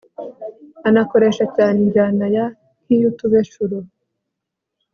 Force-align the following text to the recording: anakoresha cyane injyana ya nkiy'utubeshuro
anakoresha 0.87 1.43
cyane 1.55 1.77
injyana 1.85 2.25
ya 2.35 2.45
nkiy'utubeshuro 2.81 3.77